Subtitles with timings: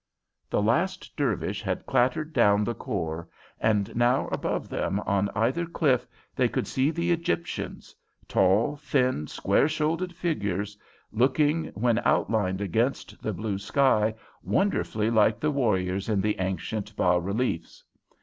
[0.49, 6.07] The last Dervish had clattered down the khor, and now above them on either cliff
[6.35, 7.95] they could see the Egyptians
[8.27, 10.75] tall, thin, square shouldered figures,
[11.11, 17.21] looking, when outlined against the blue sky, wonderfully like the warriors in the ancient bas
[17.21, 17.83] reliefs.